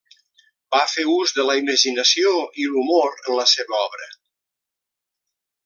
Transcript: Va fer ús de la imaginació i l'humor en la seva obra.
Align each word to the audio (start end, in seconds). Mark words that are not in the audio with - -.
Va 0.75 0.79
fer 0.93 1.03
ús 1.15 1.33
de 1.39 1.45
la 1.49 1.57
imaginació 1.59 2.33
i 2.63 2.67
l'humor 2.71 3.21
en 3.21 3.39
la 3.41 3.47
seva 3.53 3.83
obra. 3.85 4.09